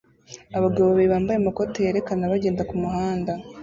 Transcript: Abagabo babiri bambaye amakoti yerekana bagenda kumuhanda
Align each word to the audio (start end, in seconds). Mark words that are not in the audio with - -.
Abagabo 0.57 0.85
babiri 0.87 1.11
bambaye 1.13 1.37
amakoti 1.39 1.77
yerekana 1.85 2.31
bagenda 2.31 2.67
kumuhanda 2.69 3.31